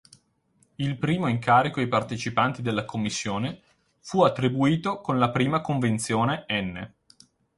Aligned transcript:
Il 0.77 0.97
primo 0.97 1.27
incarico 1.27 1.79
ai 1.79 1.85
partecipanti 1.87 2.67
alla 2.67 2.85
commissione 2.85 3.61
fu 3.99 4.23
attribuito 4.23 4.99
con 4.99 5.19
la 5.19 5.29
prima 5.29 5.61
Convenzione 5.61 6.43
n. 6.49 6.91